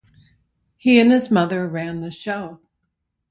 [0.77, 2.59] He and his mother ran the show.